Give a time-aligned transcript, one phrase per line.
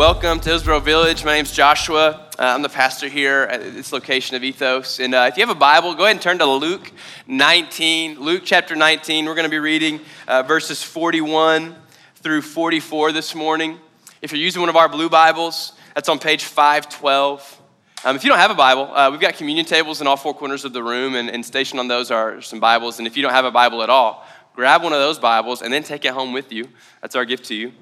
[0.00, 1.26] welcome to Hillsboro Village.
[1.26, 2.26] My name's Joshua.
[2.38, 4.98] Uh, I'm the pastor here at this location of Ethos.
[4.98, 6.90] And uh, if you have a Bible, go ahead and turn to Luke
[7.26, 8.18] 19.
[8.18, 9.26] Luke chapter 19.
[9.26, 11.76] We're going to be reading uh, verses 41
[12.14, 13.78] through 44 this morning.
[14.22, 17.60] If you're using one of our blue Bibles, that's on page 512.
[18.02, 20.32] Um, if you don't have a Bible, uh, we've got communion tables in all four
[20.32, 23.00] corners of the room, and, and stationed on those are some Bibles.
[23.00, 25.70] And if you don't have a Bible at all, grab one of those Bibles and
[25.70, 26.70] then take it home with you.
[27.02, 27.74] That's our gift to you.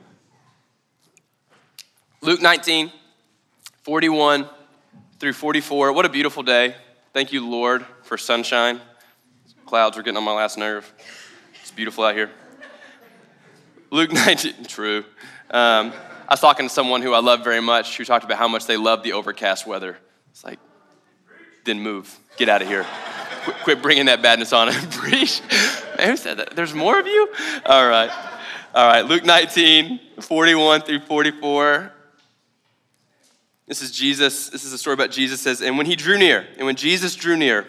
[2.20, 2.90] Luke 19,
[3.82, 4.48] 41
[5.20, 5.92] through 44.
[5.92, 6.74] What a beautiful day.
[7.12, 8.80] Thank you, Lord, for sunshine.
[9.66, 10.92] Clouds are getting on my last nerve.
[11.62, 12.30] It's beautiful out here.
[13.92, 15.04] Luke 19, true.
[15.50, 15.92] Um,
[16.28, 18.66] I was talking to someone who I love very much who talked about how much
[18.66, 19.96] they love the overcast weather.
[20.32, 20.58] It's like,
[21.64, 22.18] then move.
[22.36, 22.84] Get out of here.
[23.44, 24.66] quit, quit bringing that badness on.
[24.66, 24.74] Man,
[26.00, 26.56] who said that?
[26.56, 27.32] There's more of you?
[27.64, 28.10] All right.
[28.74, 29.06] All right.
[29.06, 31.92] Luke 19, 41 through 44.
[33.68, 34.48] This is Jesus.
[34.48, 37.14] This is a story about Jesus says, and when he drew near, and when Jesus
[37.14, 37.66] drew near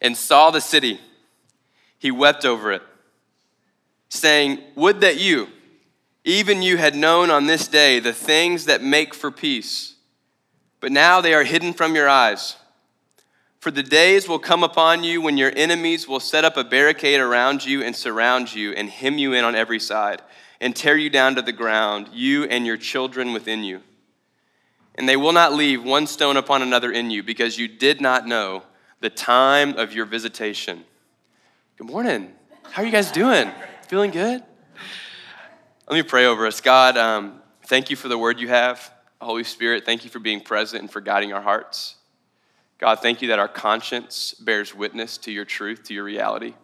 [0.00, 1.00] and saw the city,
[1.98, 2.82] he wept over it,
[4.08, 5.48] saying, Would that you,
[6.24, 9.96] even you, had known on this day the things that make for peace,
[10.78, 12.56] but now they are hidden from your eyes.
[13.58, 17.20] For the days will come upon you when your enemies will set up a barricade
[17.20, 20.22] around you and surround you and hem you in on every side
[20.62, 23.82] and tear you down to the ground, you and your children within you
[24.94, 28.26] and they will not leave one stone upon another in you because you did not
[28.26, 28.62] know
[29.00, 30.84] the time of your visitation.
[31.76, 32.32] Good morning.
[32.70, 33.50] How are you guys doing?
[33.88, 34.42] Feeling good?
[35.88, 36.60] Let me pray over us.
[36.60, 38.92] God, um, thank you for the word you have.
[39.20, 41.96] Holy Spirit, thank you for being present and for guiding our hearts.
[42.78, 46.54] God, thank you that our conscience bears witness to your truth, to your reality.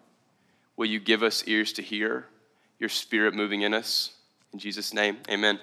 [0.77, 2.27] Will you give us ears to hear
[2.79, 4.13] your spirit moving in us?
[4.53, 5.59] In Jesus' name, amen.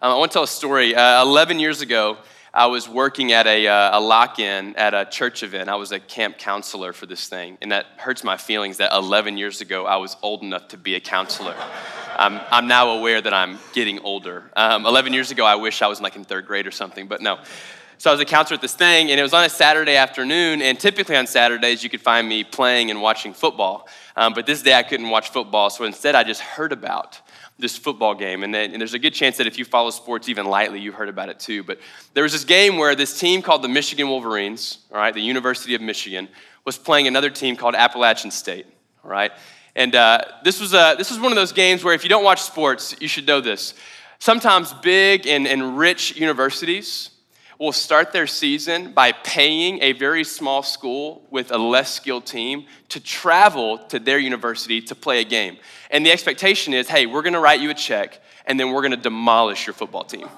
[0.00, 0.94] Um, I want to tell a story.
[0.94, 2.18] Uh, 11 years ago,
[2.54, 5.68] I was working at a, uh, a lock in at a church event.
[5.68, 9.36] I was a camp counselor for this thing, and that hurts my feelings that 11
[9.36, 11.56] years ago I was old enough to be a counselor.
[12.16, 14.48] I'm, I'm now aware that I'm getting older.
[14.54, 17.20] Um, 11 years ago, I wish I was like in third grade or something, but
[17.20, 17.40] no.
[17.96, 20.62] So I was a counselor at this thing, and it was on a Saturday afternoon.
[20.62, 23.88] And typically on Saturdays, you could find me playing and watching football.
[24.14, 27.20] Um, but this day, I couldn't watch football, so instead, I just heard about
[27.58, 28.44] this football game.
[28.44, 30.94] And, then, and there's a good chance that if you follow sports even lightly, you've
[30.94, 31.62] heard about it too.
[31.64, 31.78] But
[32.14, 35.74] there was this game where this team called the Michigan Wolverines, all right, the University
[35.74, 36.28] of Michigan,
[36.64, 38.66] was playing another team called Appalachian State,
[39.04, 39.32] all right?
[39.74, 42.24] And uh, this, was a, this was one of those games where if you don't
[42.24, 43.74] watch sports, you should know this.
[44.18, 47.10] Sometimes big and, and rich universities
[47.58, 52.66] will start their season by paying a very small school with a less skilled team
[52.88, 55.56] to travel to their university to play a game.
[55.90, 58.96] And the expectation is hey, we're gonna write you a check and then we're gonna
[58.96, 60.28] demolish your football team.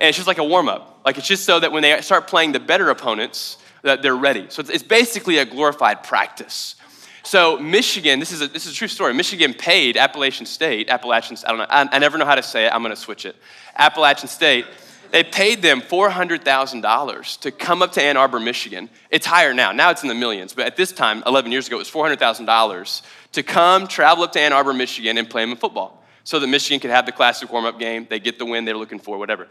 [0.00, 1.00] And it's just like a warm up.
[1.04, 4.46] Like it's just so that when they start playing the better opponents, that they're ready.
[4.48, 6.74] So it's basically a glorified practice.
[7.22, 9.12] So Michigan, this is a, this is a true story.
[9.12, 12.66] Michigan paid Appalachian State, Appalachian, I don't know, I, I never know how to say
[12.66, 12.72] it.
[12.72, 13.36] I'm going to switch it.
[13.76, 14.64] Appalachian State
[15.10, 18.90] they paid them $400,000 to come up to Ann Arbor, Michigan.
[19.10, 19.72] It's higher now.
[19.72, 20.52] Now it's in the millions.
[20.52, 23.02] But at this time, 11 years ago, it was $400,000
[23.32, 26.46] to come travel up to Ann Arbor, Michigan and play them in football so that
[26.46, 28.06] Michigan could have the classic warm up game.
[28.08, 29.48] They get the win they're looking for, whatever.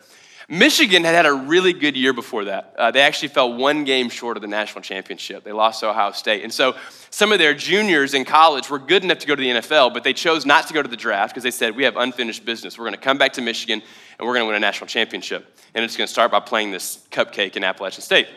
[0.49, 2.73] Michigan had had a really good year before that.
[2.77, 5.43] Uh, they actually fell one game short of the national championship.
[5.43, 6.43] They lost to Ohio State.
[6.43, 6.77] And so
[7.09, 10.05] some of their juniors in college were good enough to go to the NFL, but
[10.05, 12.77] they chose not to go to the draft because they said, We have unfinished business.
[12.77, 13.81] We're going to come back to Michigan
[14.17, 15.53] and we're going to win a national championship.
[15.75, 18.27] And it's going to start by playing this cupcake in Appalachian State.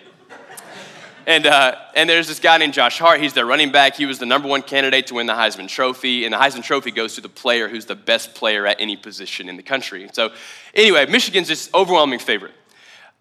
[1.30, 3.20] And, uh, and there's this guy named Josh Hart.
[3.20, 3.94] He's their running back.
[3.94, 6.24] He was the number one candidate to win the Heisman Trophy.
[6.24, 9.48] And the Heisman Trophy goes to the player who's the best player at any position
[9.48, 10.10] in the country.
[10.12, 10.32] So,
[10.74, 12.54] anyway, Michigan's just overwhelming favorite.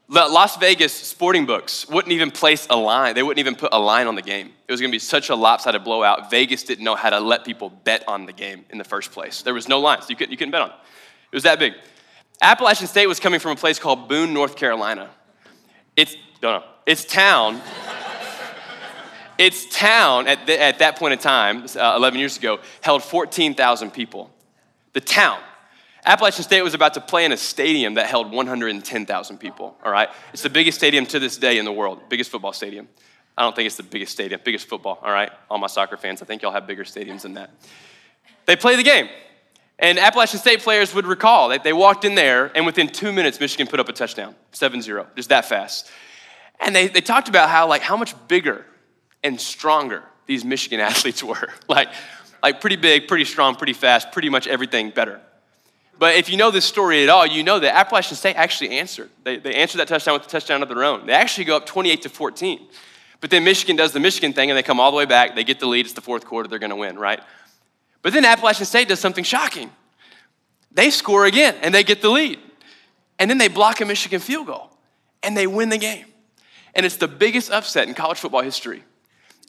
[0.07, 3.13] Las Vegas sporting books wouldn't even place a line.
[3.13, 4.53] They wouldn't even put a line on the game.
[4.67, 6.31] It was going to be such a lopsided blowout.
[6.31, 9.43] Vegas didn't know how to let people bet on the game in the first place.
[9.43, 10.09] There was no lines.
[10.09, 10.75] You couldn't, you couldn't bet on it.
[11.31, 11.73] It was that big.
[12.41, 15.11] Appalachian State was coming from a place called Boone, North Carolina.
[15.95, 17.61] It's, no, no, its town,
[19.39, 23.89] its town at, the, at that point in time, uh, 11 years ago, held 14,000
[23.89, 24.29] people.
[24.91, 25.39] The town.
[26.05, 30.09] Appalachian State was about to play in a stadium that held 110,000 people, all right?
[30.33, 32.89] It's the biggest stadium to this day in the world, biggest football stadium.
[33.37, 35.31] I don't think it's the biggest stadium, biggest football, all right?
[35.49, 37.49] All my soccer fans, I think y'all have bigger stadiums than that.
[38.45, 39.07] They play the game.
[39.77, 43.39] And Appalachian State players would recall that they walked in there, and within two minutes,
[43.39, 45.89] Michigan put up a touchdown, 7 0, just that fast.
[46.59, 48.65] And they, they talked about how, like, how much bigger
[49.23, 51.49] and stronger these Michigan athletes were.
[51.67, 51.89] like,
[52.41, 55.19] like, pretty big, pretty strong, pretty fast, pretty much everything better.
[55.97, 59.09] But if you know this story at all, you know that Appalachian State actually answered.
[59.25, 61.05] They, they answered that touchdown with a touchdown of their own.
[61.05, 62.67] They actually go up 28 to 14.
[63.19, 65.35] But then Michigan does the Michigan thing and they come all the way back.
[65.35, 65.85] They get the lead.
[65.85, 66.47] It's the fourth quarter.
[66.47, 67.19] They're going to win, right?
[68.01, 69.69] But then Appalachian State does something shocking.
[70.71, 72.39] They score again and they get the lead.
[73.17, 74.71] And then they block a Michigan field goal
[75.21, 76.05] and they win the game.
[76.73, 78.83] And it's the biggest upset in college football history.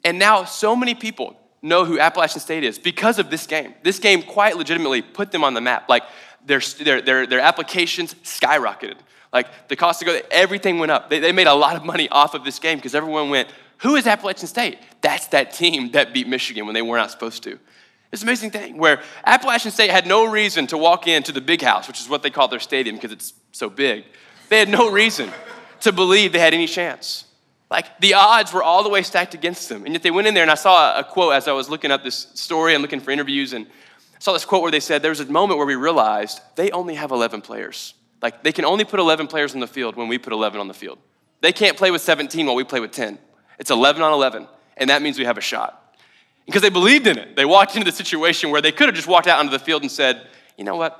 [0.03, 3.73] And now so many people know who Appalachian State is because of this game.
[3.83, 5.89] This game quite legitimately put them on the map.
[5.89, 6.03] Like
[6.45, 8.97] their, their, their, their applications skyrocketed.
[9.31, 11.09] Like the cost to go, everything went up.
[11.09, 13.95] They, they made a lot of money off of this game because everyone went, who
[13.95, 14.79] is Appalachian State?
[15.01, 17.57] That's that team that beat Michigan when they were not supposed to.
[18.11, 21.61] It's an amazing thing where Appalachian State had no reason to walk into the big
[21.61, 24.03] house, which is what they call their stadium because it's so big.
[24.49, 25.31] They had no reason
[25.81, 27.25] to believe they had any chance.
[27.71, 29.85] Like the odds were all the way stacked against them.
[29.85, 31.89] And yet they went in there, and I saw a quote as I was looking
[31.89, 35.01] up this story and looking for interviews, and I saw this quote where they said,
[35.01, 37.93] There was a moment where we realized they only have 11 players.
[38.21, 40.67] Like they can only put 11 players on the field when we put 11 on
[40.67, 40.99] the field.
[41.39, 43.17] They can't play with 17 while we play with 10.
[43.57, 45.97] It's 11 on 11, and that means we have a shot.
[46.45, 47.37] Because they believed in it.
[47.37, 49.81] They walked into the situation where they could have just walked out onto the field
[49.81, 50.27] and said,
[50.57, 50.97] You know what?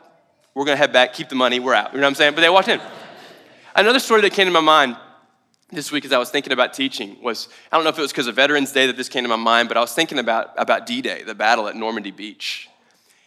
[0.54, 1.92] We're going to head back, keep the money, we're out.
[1.92, 2.36] You know what I'm saying?
[2.36, 2.80] But they walked in.
[3.76, 4.96] Another story that came to my mind
[5.72, 8.12] this week as I was thinking about teaching was I don't know if it was
[8.12, 10.52] because of Veterans Day that this came to my mind, but I was thinking about,
[10.58, 12.70] about D Day, the battle at Normandy Beach.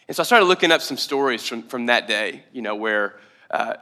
[0.07, 3.15] And so I started looking up some stories from, from that day, you know, where
[3.49, 3.75] uh,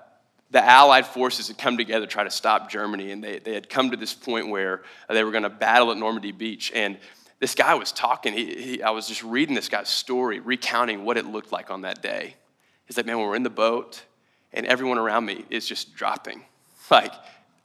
[0.51, 3.69] the Allied forces had come together to try to stop Germany, and they, they had
[3.69, 6.71] come to this point where they were going to battle at Normandy Beach.
[6.73, 6.97] And
[7.39, 8.33] this guy was talking.
[8.33, 11.81] He, he, I was just reading this guy's story, recounting what it looked like on
[11.81, 12.35] that day.
[12.85, 14.03] He's like, man, when we're in the boat
[14.53, 16.45] and everyone around me is just dropping,
[16.91, 17.11] like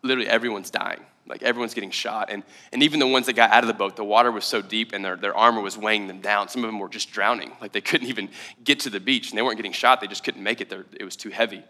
[0.02, 1.00] literally everyone's dying.
[1.26, 2.30] Like everyone's getting shot.
[2.30, 2.42] And,
[2.72, 4.92] and even the ones that got out of the boat, the water was so deep
[4.94, 6.48] and their, their armor was weighing them down.
[6.48, 7.52] Some of them were just drowning.
[7.60, 8.30] Like they couldn't even
[8.64, 10.00] get to the beach and they weren't getting shot.
[10.00, 10.72] They just couldn't make it.
[10.72, 11.62] it was too heavy.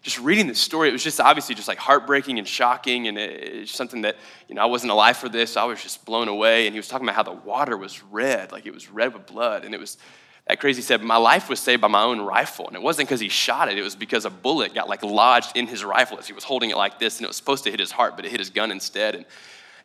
[0.00, 3.08] Just reading this story, it was just obviously just like heartbreaking and shocking.
[3.08, 4.16] And it, it's something that,
[4.48, 5.52] you know, I wasn't alive for this.
[5.52, 6.66] So I was just blown away.
[6.66, 9.26] And he was talking about how the water was red, like it was red with
[9.26, 9.64] blood.
[9.64, 9.98] And it was,
[10.46, 12.66] that crazy said, My life was saved by my own rifle.
[12.66, 15.56] And it wasn't because he shot it, it was because a bullet got like lodged
[15.56, 17.70] in his rifle as he was holding it like this, and it was supposed to
[17.70, 19.14] hit his heart, but it hit his gun instead.
[19.14, 19.24] And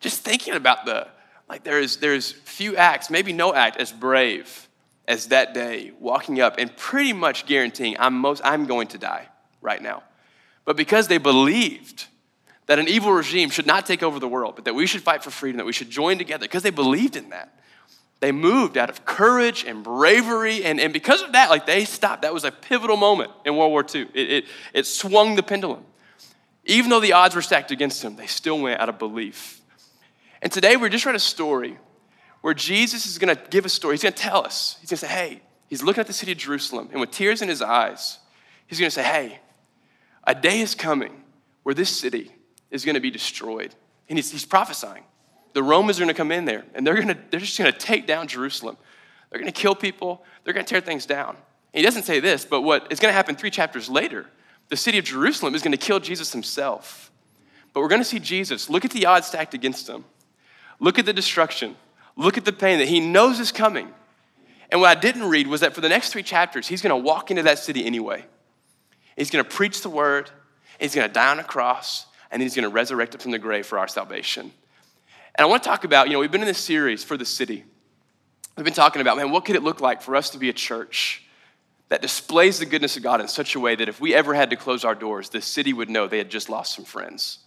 [0.00, 1.08] just thinking about the,
[1.48, 4.68] like, there is, there's few acts, maybe no act, as brave
[5.08, 9.28] as that day, walking up and pretty much guaranteeing I'm, most, I'm going to die
[9.60, 10.04] right now.
[10.64, 12.06] But because they believed
[12.66, 15.24] that an evil regime should not take over the world, but that we should fight
[15.24, 17.52] for freedom, that we should join together, because they believed in that
[18.20, 20.62] they moved out of courage and bravery.
[20.64, 22.22] And, and because of that, like they stopped.
[22.22, 24.08] That was a pivotal moment in World War II.
[24.14, 24.44] It, it,
[24.74, 25.84] it swung the pendulum.
[26.66, 29.60] Even though the odds were stacked against them, they still went out of belief.
[30.42, 31.78] And today we're just read a story
[32.42, 33.94] where Jesus is going to give a story.
[33.94, 34.76] He's going to tell us.
[34.80, 37.42] He's going to say, hey, he's looking at the city of Jerusalem, and with tears
[37.42, 38.18] in his eyes,
[38.66, 39.40] he's going to say, hey,
[40.24, 41.22] a day is coming
[41.62, 42.30] where this city
[42.70, 43.74] is going to be destroyed.
[44.08, 45.04] And he's, he's prophesying
[45.52, 47.72] the Romans are going to come in there and they're, going to, they're just going
[47.72, 48.76] to take down Jerusalem.
[49.30, 51.36] They're going to kill people, they're going to tear things down.
[51.72, 54.26] And he doesn't say this, but what is going to happen three chapters later,
[54.68, 57.10] the city of Jerusalem is going to kill Jesus himself.
[57.72, 58.68] But we're going to see Jesus.
[58.68, 60.04] Look at the odds stacked against him.
[60.80, 61.76] Look at the destruction.
[62.16, 63.88] Look at the pain that he knows is coming.
[64.70, 67.04] And what I didn't read was that for the next three chapters, he's going to
[67.04, 68.24] walk into that city anyway.
[69.16, 70.30] He's going to preach the word,
[70.78, 73.38] he's going to die on a cross, and he's going to resurrect it from the
[73.38, 74.52] grave for our salvation.
[75.34, 77.24] And I want to talk about, you know, we've been in this series for the
[77.24, 77.64] city.
[78.56, 80.52] We've been talking about, man, what could it look like for us to be a
[80.52, 81.24] church
[81.88, 84.50] that displays the goodness of God in such a way that if we ever had
[84.50, 87.38] to close our doors, the city would know they had just lost some friends.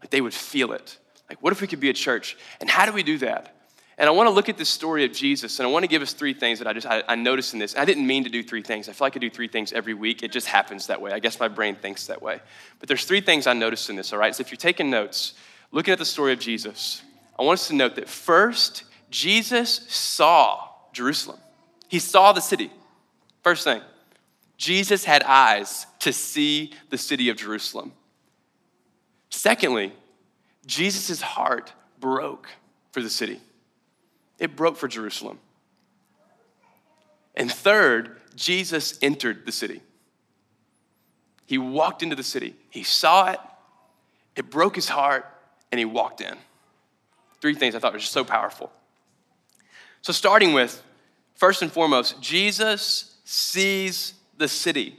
[0.00, 0.98] Like they would feel it.
[1.28, 2.36] Like, what if we could be a church?
[2.60, 3.54] And how do we do that?
[3.98, 6.02] And I want to look at this story of Jesus, and I want to give
[6.02, 7.76] us three things that I just I, I noticed in this.
[7.76, 8.88] I didn't mean to do three things.
[8.88, 10.22] I feel like I do three things every week.
[10.22, 11.10] It just happens that way.
[11.10, 12.40] I guess my brain thinks that way.
[12.78, 14.12] But there's three things I noticed in this.
[14.12, 14.32] All right.
[14.32, 15.34] So if you're taking notes,
[15.72, 17.02] looking at the story of Jesus,
[17.38, 21.38] I want us to note that first, Jesus saw Jerusalem.
[21.88, 22.70] He saw the city.
[23.42, 23.80] First thing,
[24.56, 27.92] Jesus had eyes to see the city of Jerusalem.
[29.30, 29.92] Secondly,
[30.66, 32.48] Jesus' heart broke
[32.92, 33.40] for the city,
[34.38, 35.38] it broke for Jerusalem.
[37.34, 39.80] And third, Jesus entered the city.
[41.46, 42.56] He walked into the city.
[42.68, 43.38] He saw it,
[44.34, 45.24] it broke his heart,
[45.70, 46.36] and he walked in.
[47.40, 48.72] Three things I thought were just so powerful.
[50.02, 50.82] So, starting with,
[51.34, 54.98] first and foremost, Jesus sees the city.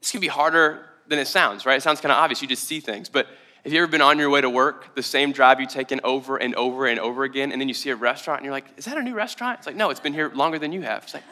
[0.00, 1.76] This can be harder than it sounds, right?
[1.76, 2.40] It sounds kind of obvious.
[2.40, 3.08] You just see things.
[3.08, 3.26] But
[3.64, 6.38] have you ever been on your way to work, the same drive you've taken over
[6.38, 8.86] and over and over again, and then you see a restaurant and you're like, is
[8.86, 9.58] that a new restaurant?
[9.58, 11.02] It's like, no, it's been here longer than you have.
[11.02, 11.24] It's like,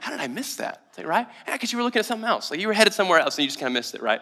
[0.00, 0.82] how did I miss that?
[0.88, 1.26] It's Like, right?
[1.46, 2.50] Yeah, because you were looking at something else.
[2.50, 4.20] Like you were headed somewhere else and you just kind of missed it, right?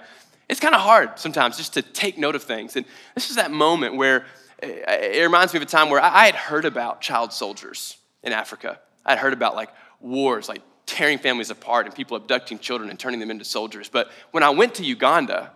[0.49, 2.77] It's kind of hard sometimes just to take note of things.
[2.77, 2.85] And
[3.15, 4.27] this is that moment where
[4.65, 8.81] it reminds me of a time where I had heard about child soldiers in Africa.
[9.05, 13.21] I'd heard about like wars, like tearing families apart and people abducting children and turning
[13.21, 13.89] them into soldiers.
[13.89, 15.53] But when I went to Uganda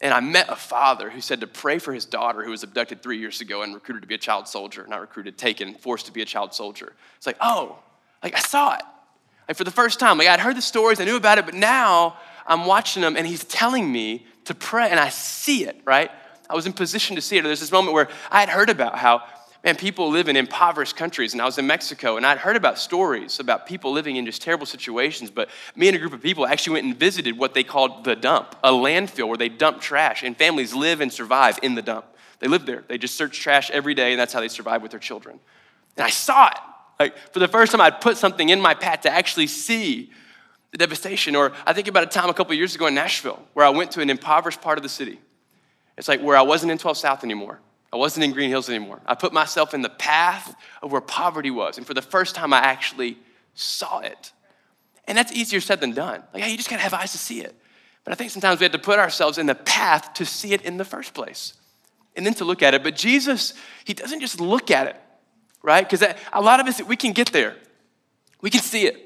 [0.00, 3.02] and I met a father who said to pray for his daughter who was abducted
[3.02, 6.12] three years ago and recruited to be a child soldier, not recruited, taken, forced to
[6.12, 6.92] be a child soldier.
[7.16, 7.78] It's like, oh,
[8.22, 8.82] like I saw it.
[9.48, 11.54] Like for the first time, like I'd heard the stories, I knew about it, but
[11.54, 12.16] now
[12.46, 16.10] I'm watching them and he's telling me to pray and I see it, right?
[16.52, 17.44] I was in position to see it.
[17.44, 19.22] There's this moment where I had heard about how,
[19.64, 22.78] man, people live in impoverished countries, and I was in Mexico, and I'd heard about
[22.78, 25.30] stories about people living in just terrible situations.
[25.30, 28.14] But me and a group of people actually went and visited what they called the
[28.14, 32.04] dump, a landfill where they dump trash, and families live and survive in the dump.
[32.40, 32.84] They live there.
[32.86, 35.40] They just search trash every day, and that's how they survive with their children.
[35.96, 36.58] And I saw it.
[37.00, 40.10] Like, for the first time, I'd put something in my path to actually see
[40.70, 41.34] the devastation.
[41.34, 43.92] Or I think about a time a couple years ago in Nashville where I went
[43.92, 45.18] to an impoverished part of the city.
[45.96, 47.60] It's like where I wasn't in 12 South anymore.
[47.92, 49.00] I wasn't in Green Hills anymore.
[49.04, 51.76] I put myself in the path of where poverty was.
[51.76, 53.18] And for the first time, I actually
[53.54, 54.32] saw it.
[55.06, 56.22] And that's easier said than done.
[56.32, 57.54] Like, yeah, you just gotta have eyes to see it.
[58.04, 60.62] But I think sometimes we have to put ourselves in the path to see it
[60.62, 61.54] in the first place
[62.16, 62.82] and then to look at it.
[62.82, 64.96] But Jesus, he doesn't just look at it,
[65.62, 65.88] right?
[65.88, 67.56] Because a lot of us, we can get there,
[68.40, 68.96] we can see it.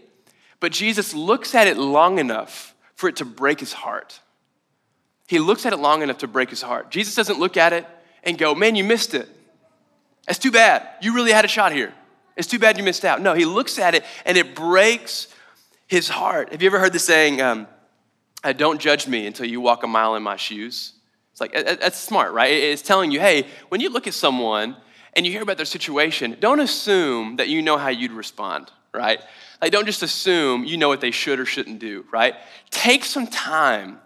[0.61, 4.21] But Jesus looks at it long enough for it to break his heart.
[5.27, 6.91] He looks at it long enough to break his heart.
[6.91, 7.87] Jesus doesn't look at it
[8.23, 9.29] and go, Man, you missed it.
[10.27, 10.87] That's too bad.
[11.01, 11.93] You really had a shot here.
[12.37, 13.21] It's too bad you missed out.
[13.21, 15.29] No, he looks at it and it breaks
[15.87, 16.53] his heart.
[16.53, 17.67] Have you ever heard the saying, um,
[18.45, 20.93] uh, Don't judge me until you walk a mile in my shoes?
[21.33, 22.51] It's like, that's smart, right?
[22.51, 24.75] It's telling you, hey, when you look at someone
[25.13, 29.21] and you hear about their situation, don't assume that you know how you'd respond, right?
[29.61, 32.37] Like, don't just assume you know what they should or shouldn't do, right?
[32.71, 33.99] Take some time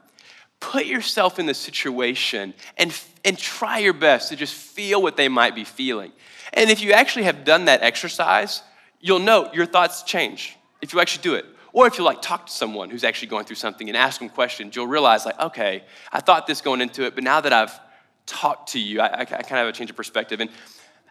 [0.60, 5.28] put yourself in the situation and, and try your best to just feel what they
[5.28, 6.12] might be feeling.
[6.52, 8.62] And if you actually have done that exercise,
[9.00, 11.46] you'll know your thoughts change if you actually do it.
[11.72, 14.28] Or if you like talk to someone who's actually going through something and ask them
[14.28, 17.78] questions, you'll realize like, okay, I thought this going into it, but now that I've
[18.26, 20.40] talked to you, I, I, I kind of have a change of perspective.
[20.40, 20.50] And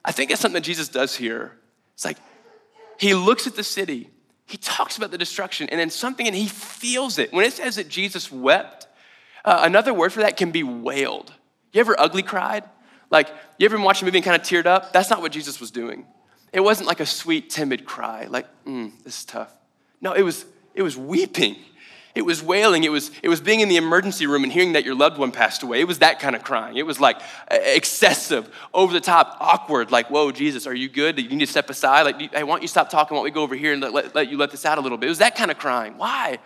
[0.03, 1.57] I think that's something that Jesus does here.
[1.93, 2.17] It's like
[2.99, 4.09] he looks at the city,
[4.45, 7.31] he talks about the destruction, and then something, and he feels it.
[7.31, 8.87] When it says that Jesus wept,
[9.45, 11.33] uh, another word for that can be wailed.
[11.71, 12.63] You ever ugly cried?
[13.09, 14.93] Like, you ever watch a movie and kind of teared up?
[14.93, 16.05] That's not what Jesus was doing.
[16.51, 19.53] It wasn't like a sweet, timid cry, like, mm, this is tough.
[20.01, 21.57] No, it was, it was weeping.
[22.15, 22.83] It was wailing.
[22.83, 25.31] It was, it was being in the emergency room and hearing that your loved one
[25.31, 25.79] passed away.
[25.79, 26.75] It was that kind of crying.
[26.75, 31.15] It was like excessive, over the top, awkward, like, whoa, Jesus, are you good?
[31.15, 32.03] Do you need to step aside?
[32.03, 33.15] Like, hey, why don't you stop talking?
[33.15, 34.81] Why don't we go over here and let, let, let you let this out a
[34.81, 35.05] little bit?
[35.05, 35.97] It was that kind of crying.
[35.97, 36.39] Why?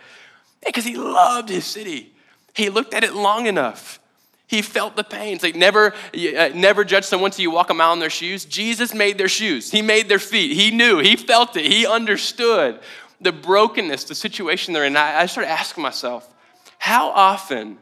[0.64, 2.13] Because he loved his city.
[2.54, 4.00] He looked at it long enough.
[4.46, 5.34] He felt the pain.
[5.34, 8.44] It's like never, uh, never judge someone till you walk a mile in their shoes.
[8.44, 9.70] Jesus made their shoes.
[9.70, 10.56] He made their feet.
[10.56, 10.98] He knew.
[10.98, 11.64] He felt it.
[11.64, 12.80] He understood
[13.20, 14.96] the brokenness, the situation they're in.
[14.96, 16.32] I, I started asking myself,
[16.78, 17.78] how often,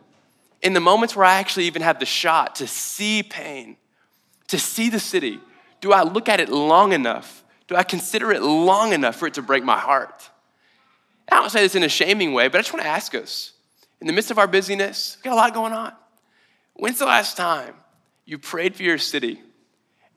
[0.63, 3.77] in the moments where I actually even have the shot to see pain,
[4.47, 5.41] to see the city,
[5.81, 7.45] do I look at it long enough?
[7.67, 10.31] Do I consider it long enough for it to break my heart?
[11.31, 13.53] I don't say this in a shaming way, but I just want to ask us
[14.03, 15.93] in the midst of our busyness, we got a lot going on.
[16.75, 17.77] When's the last time
[18.25, 19.41] you prayed for your city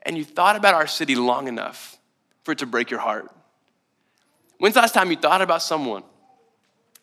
[0.02, 1.96] and you thought about our city long enough
[2.42, 3.30] for it to break your heart?
[4.58, 6.02] When's the last time you thought about someone?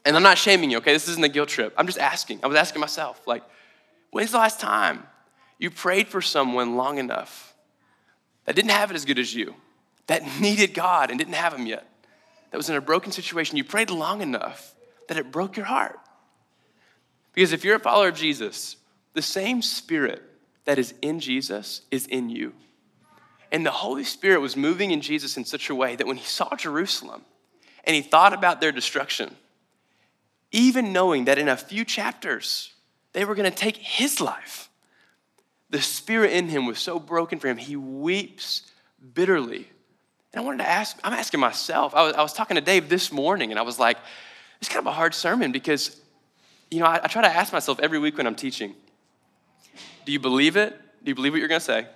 [0.03, 0.91] And I'm not shaming you, okay?
[0.91, 1.73] This isn't a guilt trip.
[1.77, 2.41] I'm just asking.
[2.43, 3.43] I was asking myself, like,
[4.11, 5.03] when's the last time
[5.59, 7.55] you prayed for someone long enough
[8.43, 9.55] that didn't have it as good as you,
[10.07, 11.87] that needed God and didn't have Him yet,
[12.51, 13.55] that was in a broken situation?
[13.55, 14.75] You prayed long enough
[15.07, 15.97] that it broke your heart.
[17.33, 18.77] Because if you're a follower of Jesus,
[19.13, 20.21] the same spirit
[20.65, 22.53] that is in Jesus is in you.
[23.51, 26.25] And the Holy Spirit was moving in Jesus in such a way that when he
[26.25, 27.23] saw Jerusalem
[27.83, 29.35] and he thought about their destruction,
[30.51, 32.73] even knowing that in a few chapters
[33.13, 34.69] they were going to take his life,
[35.69, 38.71] the spirit in him was so broken for him, he weeps
[39.13, 39.67] bitterly.
[40.31, 42.89] And I wanted to ask, I'm asking myself, I was, I was talking to Dave
[42.89, 43.97] this morning and I was like,
[44.59, 45.99] it's kind of a hard sermon because
[46.73, 48.75] you know, I, I try to ask myself every week when I'm teaching
[50.05, 50.77] do you believe it?
[51.03, 51.87] Do you believe what you're going to say?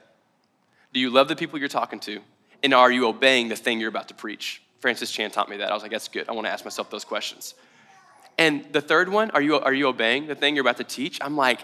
[0.93, 2.21] Do you love the people you're talking to?
[2.63, 4.61] And are you obeying the thing you're about to preach?
[4.79, 5.69] Francis Chan taught me that.
[5.69, 6.29] I was like, that's good.
[6.29, 7.53] I want to ask myself those questions.
[8.37, 11.19] And the third one, are you, are you obeying the thing you're about to teach?
[11.21, 11.61] I'm like,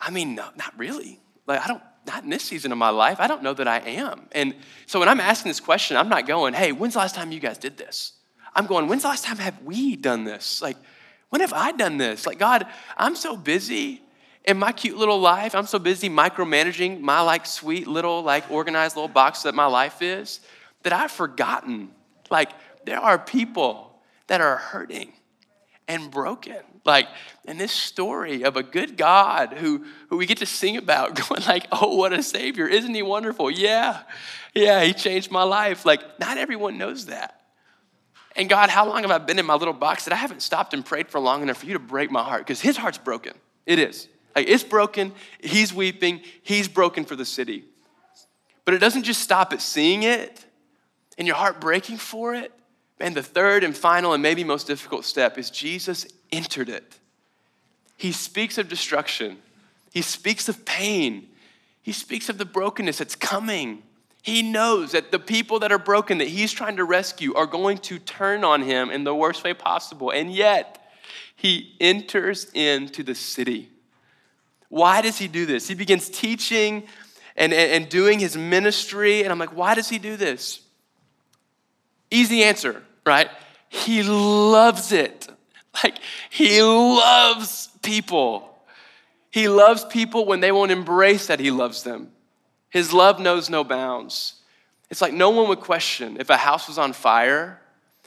[0.00, 1.20] I mean, no, not really.
[1.46, 3.20] Like, I don't, not in this season of my life.
[3.20, 4.28] I don't know that I am.
[4.32, 4.54] And
[4.86, 7.40] so when I'm asking this question, I'm not going, hey, when's the last time you
[7.40, 8.12] guys did this?
[8.54, 10.62] I'm going, when's the last time have we done this?
[10.62, 10.76] Like,
[11.30, 12.26] when have I done this?
[12.26, 12.66] Like, God,
[12.96, 14.02] I'm so busy
[14.44, 15.54] in my cute little life.
[15.54, 20.00] I'm so busy micromanaging my like sweet little, like organized little box that my life
[20.00, 20.40] is
[20.82, 21.90] that I've forgotten.
[22.30, 22.50] Like,
[22.86, 25.12] there are people that are hurting
[25.86, 26.58] and broken.
[26.84, 27.08] Like,
[27.44, 31.42] in this story of a good God who, who we get to sing about, going
[31.46, 32.66] like, oh, what a savior.
[32.66, 33.50] Isn't he wonderful?
[33.50, 34.02] Yeah,
[34.54, 35.84] yeah, he changed my life.
[35.84, 37.37] Like, not everyone knows that.
[38.38, 40.72] And God, how long have I been in my little box that I haven't stopped
[40.72, 42.42] and prayed for long enough for you to break my heart?
[42.42, 43.34] Because his heart's broken.
[43.66, 44.06] It is.
[44.36, 45.12] Like it's broken.
[45.42, 46.20] He's weeping.
[46.42, 47.64] He's broken for the city.
[48.64, 50.46] But it doesn't just stop at seeing it
[51.18, 52.52] and your heart breaking for it.
[53.00, 56.96] And the third and final and maybe most difficult step is Jesus entered it.
[57.96, 59.38] He speaks of destruction.
[59.92, 61.28] He speaks of pain.
[61.82, 63.82] He speaks of the brokenness that's coming.
[64.22, 67.78] He knows that the people that are broken, that he's trying to rescue, are going
[67.78, 70.10] to turn on him in the worst way possible.
[70.10, 70.92] And yet,
[71.36, 73.70] he enters into the city.
[74.68, 75.68] Why does he do this?
[75.68, 76.88] He begins teaching
[77.36, 79.22] and, and, and doing his ministry.
[79.22, 80.60] And I'm like, why does he do this?
[82.10, 83.30] Easy answer, right?
[83.68, 85.28] He loves it.
[85.82, 85.98] Like,
[86.28, 88.58] he loves people.
[89.30, 92.10] He loves people when they won't embrace that he loves them.
[92.70, 94.34] His love knows no bounds.
[94.90, 97.60] It's like no one would question if a house was on fire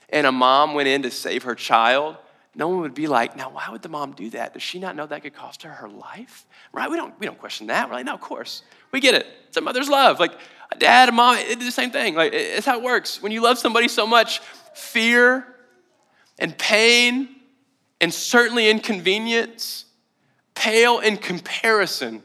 [0.09, 2.17] and a mom went in to save her child.
[2.53, 4.53] No one would be like, now why would the mom do that?
[4.53, 6.45] Does she not know that could cost her her life?
[6.73, 6.89] Right?
[6.89, 7.87] We don't, we don't question that.
[7.87, 8.63] We're like, no, of course.
[8.91, 9.25] We get it.
[9.47, 10.19] It's a mother's love.
[10.19, 10.33] Like
[10.71, 12.15] a dad, a mom, it did the same thing.
[12.15, 13.21] Like it's how it works.
[13.21, 14.39] When you love somebody so much,
[14.73, 15.47] fear
[16.39, 17.29] and pain
[18.01, 19.85] and certainly inconvenience
[20.55, 22.21] pale in comparison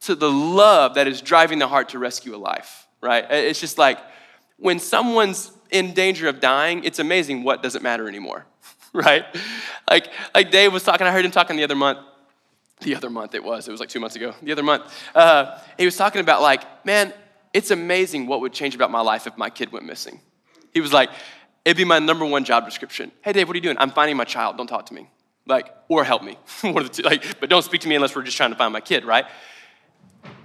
[0.00, 3.24] to the love that is driving the heart to rescue a life, right?
[3.30, 3.98] It's just like
[4.56, 8.46] when someone's in danger of dying, it's amazing what doesn't matter anymore,
[8.92, 9.24] right?
[9.88, 11.98] Like, like Dave was talking, I heard him talking the other month.
[12.80, 14.34] The other month it was, it was like two months ago.
[14.40, 17.12] The other month, uh, he was talking about like, man,
[17.52, 20.20] it's amazing what would change about my life if my kid went missing.
[20.72, 21.10] He was like,
[21.64, 23.10] it'd be my number one job description.
[23.22, 23.78] Hey, Dave, what are you doing?
[23.78, 24.56] I'm finding my child.
[24.56, 25.08] Don't talk to me.
[25.46, 26.38] Like, or help me.
[26.62, 27.02] One of the two.
[27.02, 29.24] Like, but don't speak to me unless we're just trying to find my kid, right?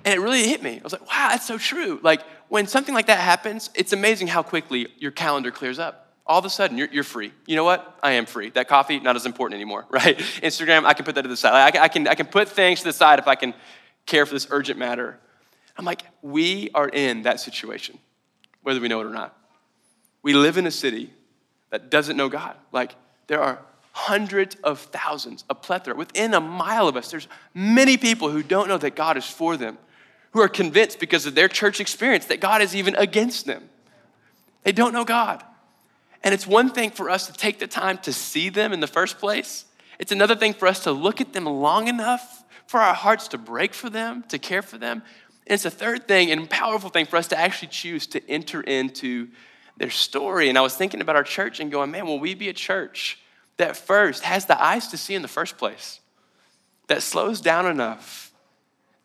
[0.05, 0.79] And it really hit me.
[0.79, 1.99] I was like, wow, that's so true.
[2.03, 6.11] Like, when something like that happens, it's amazing how quickly your calendar clears up.
[6.25, 7.31] All of a sudden, you're, you're free.
[7.45, 7.97] You know what?
[8.03, 8.49] I am free.
[8.51, 10.17] That coffee, not as important anymore, right?
[10.17, 11.75] Instagram, I can put that to the side.
[11.75, 13.53] I, I, can, I can put things to the side if I can
[14.05, 15.19] care for this urgent matter.
[15.77, 17.97] I'm like, we are in that situation,
[18.61, 19.37] whether we know it or not.
[20.21, 21.11] We live in a city
[21.69, 22.55] that doesn't know God.
[22.71, 22.95] Like,
[23.27, 23.59] there are
[23.93, 25.95] hundreds of thousands, a plethora.
[25.95, 29.57] Within a mile of us, there's many people who don't know that God is for
[29.57, 29.77] them
[30.33, 33.69] who are convinced because of their church experience that God is even against them.
[34.63, 35.43] They don't know God.
[36.23, 38.87] And it's one thing for us to take the time to see them in the
[38.87, 39.65] first place,
[39.99, 43.37] it's another thing for us to look at them long enough for our hearts to
[43.37, 45.03] break for them, to care for them.
[45.45, 48.61] And it's a third thing and powerful thing for us to actually choose to enter
[48.61, 49.29] into
[49.77, 50.49] their story.
[50.49, 53.19] And I was thinking about our church and going, man, will we be a church
[53.57, 55.99] that first has the eyes to see in the first place,
[56.87, 58.32] that slows down enough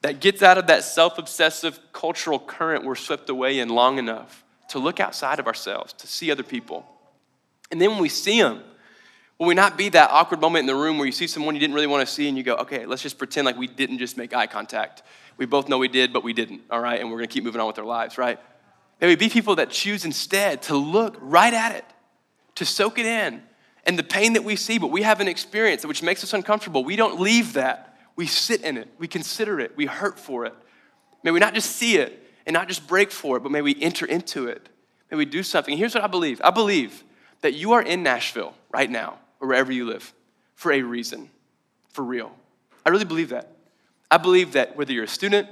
[0.03, 4.45] that gets out of that self obsessive cultural current we're swept away in long enough
[4.69, 6.87] to look outside of ourselves, to see other people.
[7.71, 8.63] And then when we see them,
[9.39, 11.61] will we not be that awkward moment in the room where you see someone you
[11.61, 13.99] didn't really want to see and you go, okay, let's just pretend like we didn't
[13.99, 15.03] just make eye contact.
[15.37, 17.01] We both know we did, but we didn't, all right?
[17.01, 18.39] And we're gonna keep moving on with our lives, right?
[19.01, 21.85] May we be people that choose instead to look right at it,
[22.57, 23.43] to soak it in.
[23.85, 26.85] And the pain that we see, but we have an experience which makes us uncomfortable,
[26.85, 27.88] we don't leave that
[28.19, 30.53] we sit in it, we consider it, we hurt for it.
[31.23, 33.81] May we not just see it and not just break for it, but may we
[33.81, 34.69] enter into it.
[35.09, 35.79] May we do something.
[35.79, 37.05] Here's what I believe I believe
[37.43, 40.13] that you are in Nashville right now, or wherever you live,
[40.57, 41.31] for a reason,
[41.91, 42.33] for real.
[42.85, 43.53] I really believe that.
[44.11, 45.49] I believe that whether you're a student,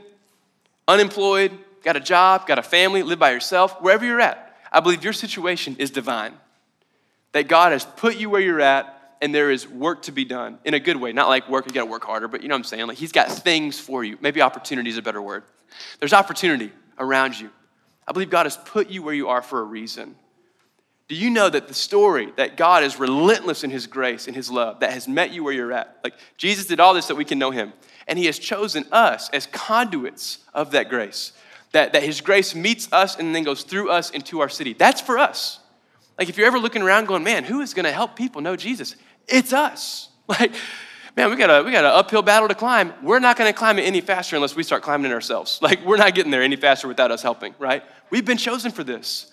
[0.88, 1.52] unemployed,
[1.85, 5.12] got a job, got a family, live by yourself, wherever you're at, I believe your
[5.12, 6.33] situation is divine.
[7.31, 10.59] That God has put you where you're at and there is work to be done
[10.64, 11.12] in a good way.
[11.12, 12.87] Not like work, you gotta work harder, but you know what I'm saying?
[12.87, 14.18] Like he's got things for you.
[14.20, 15.44] Maybe opportunity is a better word.
[15.98, 17.50] There's opportunity around you.
[18.07, 20.14] I believe God has put you where you are for a reason.
[21.09, 24.50] Do you know that the story that God is relentless in his grace and his
[24.50, 25.98] love that has met you where you're at?
[26.02, 27.72] Like Jesus did all this that we can know him.
[28.09, 31.33] And he has chosen us as conduits of that grace.
[31.72, 34.72] That, that his grace meets us and then goes through us into our city.
[34.72, 35.61] That's for us.
[36.18, 38.96] Like if you're ever looking around going, man, who is gonna help people know Jesus?
[39.29, 40.11] It's us.
[40.29, 40.55] Like,
[41.17, 42.93] man, we got a we got an uphill battle to climb.
[43.01, 45.61] We're not going to climb it any faster unless we start climbing it ourselves.
[45.62, 47.85] Like, we're not getting there any faster without us helping, right?
[48.11, 49.33] We've been chosen for this.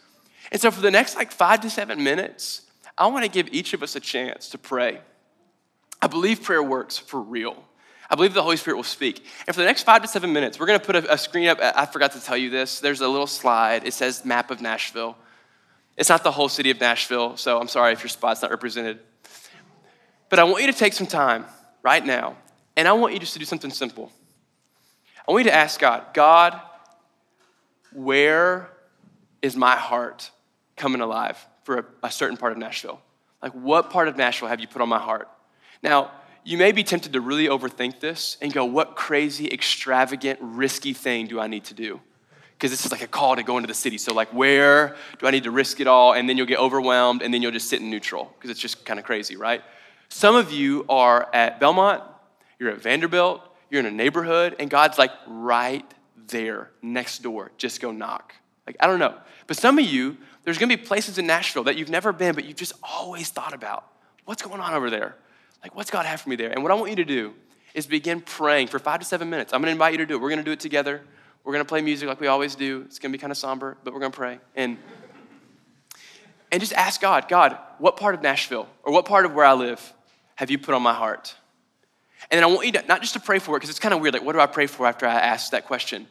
[0.52, 2.62] And so, for the next like five to seven minutes,
[2.96, 5.02] I want to give each of us a chance to pray.
[6.00, 7.58] I believe prayer works for real.
[8.08, 9.26] I believe the Holy Spirit will speak.
[9.48, 11.48] And for the next five to seven minutes, we're going to put a, a screen
[11.48, 11.58] up.
[11.60, 12.82] I forgot to tell you this.
[12.82, 13.84] There's a little slide.
[13.84, 15.18] It says map of Nashville.
[15.98, 19.00] It's not the whole city of Nashville, so I'm sorry if your spot's not represented.
[20.34, 21.46] But I want you to take some time
[21.84, 22.36] right now,
[22.76, 24.12] and I want you just to do something simple.
[25.28, 26.60] I want you to ask God, God,
[27.92, 28.72] where
[29.44, 30.32] is my heart
[30.76, 33.00] coming alive for a, a certain part of Nashville?
[33.44, 35.30] Like, what part of Nashville have you put on my heart?
[35.84, 36.10] Now,
[36.44, 41.28] you may be tempted to really overthink this and go, what crazy, extravagant, risky thing
[41.28, 42.02] do I need to do?
[42.54, 44.00] Because this is like a call to go into the city.
[44.00, 46.14] So, like, where do I need to risk it all?
[46.14, 48.84] And then you'll get overwhelmed and then you'll just sit in neutral because it's just
[48.84, 49.62] kind of crazy, right?
[50.14, 52.04] Some of you are at Belmont,
[52.60, 55.92] you're at Vanderbilt, you're in a neighborhood, and God's like right
[56.28, 57.52] there next door.
[57.58, 58.36] Just go knock.
[58.68, 59.16] Like, I don't know.
[59.48, 62.46] But some of you, there's gonna be places in Nashville that you've never been, but
[62.46, 63.88] you've just always thought about.
[64.26, 65.16] What's going on over there?
[65.64, 66.52] Like, what's God have for me there?
[66.52, 67.34] And what I want you to do
[67.74, 69.52] is begin praying for five to seven minutes.
[69.52, 70.22] I'm gonna invite you to do it.
[70.22, 71.02] We're gonna do it together.
[71.44, 72.84] We're gonna play music like we always do.
[72.86, 74.38] It's gonna be kind of somber, but we're gonna pray.
[74.56, 74.78] And
[76.52, 79.54] and just ask God, God, what part of Nashville or what part of where I
[79.54, 79.92] live
[80.36, 81.36] have you put on my heart?
[82.32, 83.94] And then I want you to not just to pray for it, because it's kind
[83.94, 86.08] of weird, like what do I pray for after I ask that question?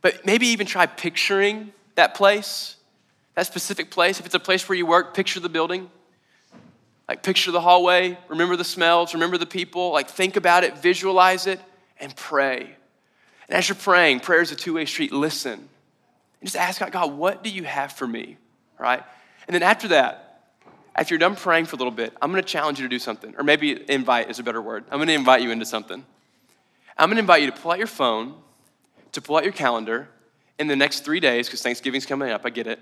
[0.00, 2.76] But maybe even try picturing that place,
[3.34, 4.18] that specific place.
[4.18, 5.90] If it's a place where you work, picture the building.
[7.08, 11.46] Like, picture the hallway, remember the smells, remember the people, like, think about it, visualize
[11.46, 11.60] it,
[11.98, 12.60] and pray.
[12.60, 15.12] And as you're praying, prayer is a two way street.
[15.12, 15.52] Listen.
[15.52, 15.68] And
[16.44, 18.38] just ask God, God, what do you have for me?
[18.78, 19.02] Right?
[19.46, 20.21] And then after that,
[20.94, 22.98] after you're done praying for a little bit, I'm going to challenge you to do
[22.98, 23.34] something.
[23.38, 24.84] Or maybe invite is a better word.
[24.90, 26.04] I'm going to invite you into something.
[26.98, 28.34] I'm going to invite you to pull out your phone,
[29.12, 30.08] to pull out your calendar
[30.58, 32.78] in the next three days, because Thanksgiving's coming up, I get it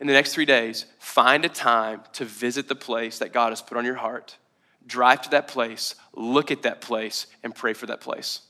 [0.00, 3.62] in the next three days, find a time to visit the place that God has
[3.62, 4.36] put on your heart.
[4.84, 8.40] Drive to that place, look at that place, and pray for that place.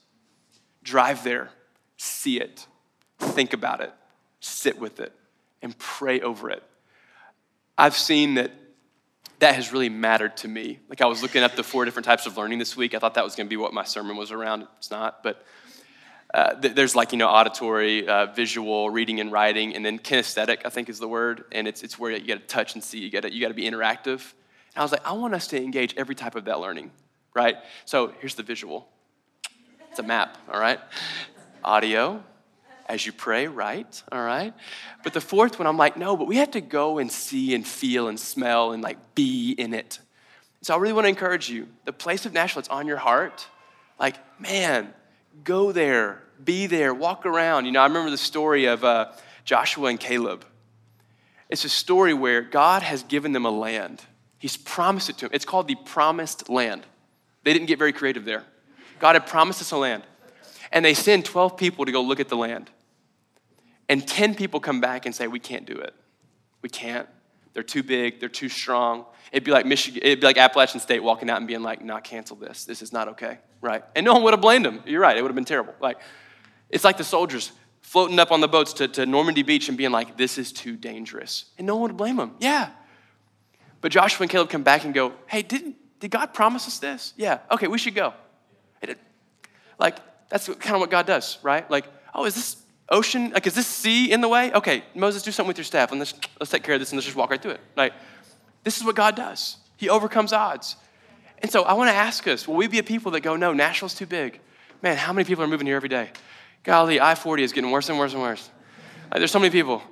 [0.83, 1.51] Drive there,
[1.99, 2.67] see it,
[3.19, 3.93] think about it,
[4.41, 5.13] sit with it,
[5.61, 6.63] and pray over it.
[7.77, 8.51] I've seen that
[9.43, 10.79] that has really mattered to me.
[10.89, 12.95] Like I was looking up the four different types of learning this week.
[12.95, 14.69] I thought that was going to be what my sermon was around.
[14.79, 15.45] It's not, but
[16.33, 20.59] uh, there's like you know auditory, uh, visual, reading and writing, and then kinesthetic.
[20.65, 23.01] I think is the word, and it's it's where you got to touch and see.
[23.01, 24.33] You got you got to be interactive.
[24.75, 26.93] And I was like, I want us to engage every type of that learning,
[27.35, 27.57] right?
[27.85, 28.89] So here's the visual.
[29.91, 30.79] It's a map, all right.
[31.65, 32.23] Audio,
[32.87, 34.03] as you pray, right?
[34.11, 34.53] All right.
[35.03, 37.67] But the fourth one, I'm like, no, but we have to go and see and
[37.67, 39.99] feel and smell and like be in it.
[40.63, 41.69] So I really want to encourage you.
[41.85, 43.47] The place of Nashville, it's on your heart.
[43.99, 44.95] Like, man,
[45.45, 47.65] Go there, be there, walk around.
[47.65, 49.13] You know, I remember the story of uh,
[49.45, 50.45] Joshua and Caleb.
[51.49, 54.03] It's a story where God has given them a land.
[54.39, 55.31] He's promised it to them.
[55.35, 56.83] It's called the promised land.
[57.45, 58.45] They didn't get very creative there.
[59.01, 60.03] God had promised us a land.
[60.73, 62.71] And they send 12 people to go look at the land.
[63.89, 65.95] And 10 people come back and say, We can't do it.
[66.63, 67.09] We can't.
[67.53, 69.05] They're too big, they're too strong.
[69.31, 72.01] It'd be like Michigan, it'd be like Appalachian State walking out and being like, nah,
[72.01, 72.65] cancel this.
[72.65, 73.39] This is not okay.
[73.61, 73.85] Right?
[73.95, 74.83] And no one would have blamed them.
[74.87, 75.75] You're right, it would have been terrible.
[75.81, 75.99] Like,
[76.71, 79.91] it's like the soldiers floating up on the boats to, to Normandy Beach and being
[79.91, 81.47] like, this is too dangerous.
[81.59, 82.37] And no one would blame them.
[82.39, 82.71] Yeah.
[83.83, 87.15] But Joshua and Caleb come back and go, hey, didn't did God promise us this?
[87.17, 87.39] Yeah.
[87.49, 88.13] Okay, we should go.
[88.81, 88.99] It,
[89.79, 89.99] like,
[90.33, 91.71] that's kind of what God does, right?
[91.71, 92.57] Like, oh, is this
[92.89, 94.51] ocean, like, is this sea in the way?
[94.53, 96.97] Okay, Moses, do something with your staff and let's, let's take care of this and
[96.97, 97.61] let's just walk right through it.
[97.77, 97.93] Like,
[98.65, 99.59] this is what God does.
[99.77, 100.77] He overcomes odds.
[101.41, 103.53] And so I want to ask us, will we be a people that go, no,
[103.53, 104.41] Nashville's too big?
[104.81, 106.11] Man, how many people are moving here every day?
[106.65, 108.49] Golly, I-40 is getting worse and worse and worse.
[109.11, 109.83] Like, there's so many people.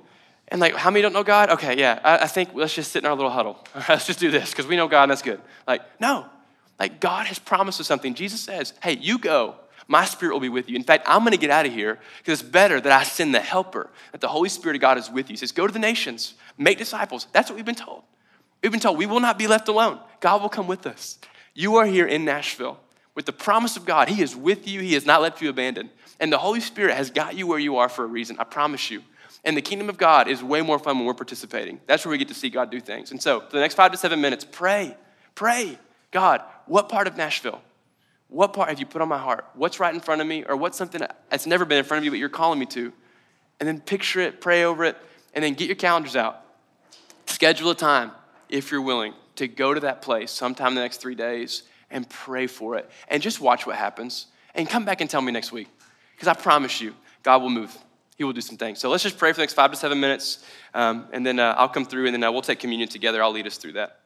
[0.47, 1.51] And like, how many don't know God?
[1.51, 3.63] Okay, yeah, I, I think let's just sit in our little huddle.
[3.89, 5.39] let's just do this because we know God and that's good.
[5.67, 6.25] Like, no,
[6.79, 8.15] like God has promised us something.
[8.15, 9.55] Jesus says, hey, you go
[9.91, 10.77] my spirit will be with you.
[10.77, 13.35] In fact, I'm going to get out of here because it's better that I send
[13.35, 15.33] the helper, that the Holy Spirit of God is with you.
[15.33, 17.27] He says, Go to the nations, make disciples.
[17.33, 18.03] That's what we've been told.
[18.63, 19.99] We've been told we will not be left alone.
[20.21, 21.19] God will come with us.
[21.53, 22.79] You are here in Nashville
[23.15, 24.07] with the promise of God.
[24.07, 25.89] He is with you, He has not left you abandoned.
[26.21, 28.37] And the Holy Spirit has got you where you are for a reason.
[28.39, 29.03] I promise you.
[29.43, 31.81] And the kingdom of God is way more fun when we're participating.
[31.85, 33.11] That's where we get to see God do things.
[33.11, 34.95] And so, for the next five to seven minutes, pray.
[35.35, 35.77] Pray.
[36.11, 37.61] God, what part of Nashville?
[38.31, 39.45] What part have you put on my heart?
[39.55, 40.45] What's right in front of me?
[40.45, 42.93] Or what's something that's never been in front of you, but you're calling me to?
[43.59, 44.97] And then picture it, pray over it,
[45.33, 46.45] and then get your calendars out.
[47.25, 48.11] Schedule a time,
[48.47, 52.09] if you're willing, to go to that place sometime in the next three days and
[52.09, 52.89] pray for it.
[53.09, 54.27] And just watch what happens.
[54.55, 55.67] And come back and tell me next week.
[56.15, 57.77] Because I promise you, God will move.
[58.17, 58.79] He will do some things.
[58.79, 61.55] So let's just pray for the next five to seven minutes, um, and then uh,
[61.57, 63.21] I'll come through, and then uh, we'll take communion together.
[63.21, 64.00] I'll lead us through that.